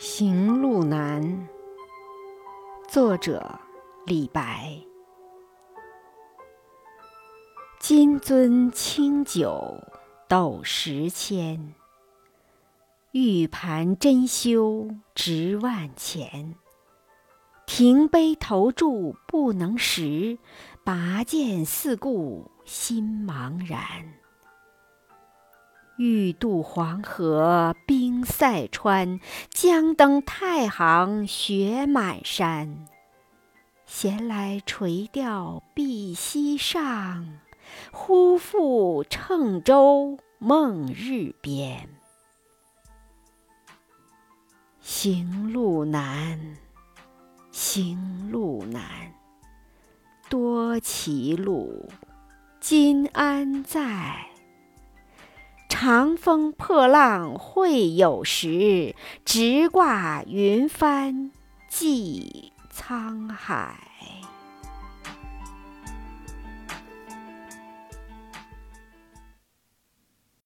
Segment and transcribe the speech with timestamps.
[0.00, 1.48] 行路难。
[2.86, 3.58] 作者：
[4.06, 4.78] 李白。
[7.80, 9.82] 金樽清酒
[10.28, 11.74] 斗十千，
[13.10, 16.54] 玉盘珍羞值万钱。
[17.66, 20.38] 停杯投箸不能食，
[20.84, 23.82] 拔剑四顾心茫然。
[25.96, 27.74] 欲渡黄河
[28.24, 32.86] 塞川，将登太行雪满山。
[33.86, 37.38] 闲来垂钓碧溪上，
[37.90, 41.88] 忽复乘舟梦日边。
[44.80, 46.56] 行路难，
[47.50, 48.82] 行路难，
[50.28, 51.90] 多歧路，
[52.60, 54.26] 今安在？
[55.68, 61.30] 长风破浪会有时，直挂云帆
[61.68, 63.78] 济沧海。